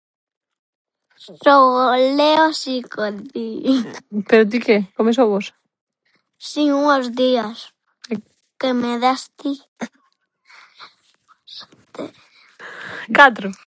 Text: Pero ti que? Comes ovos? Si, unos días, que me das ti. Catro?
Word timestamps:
Pero 4.29 4.41
ti 4.49 4.57
que? 4.65 4.77
Comes 4.97 5.17
ovos? 5.23 5.47
Si, 6.49 6.63
unos 6.81 7.05
días, 7.21 7.55
que 8.59 8.69
me 8.79 8.93
das 9.03 9.21
ti. 9.39 9.51
Catro? 13.17 13.47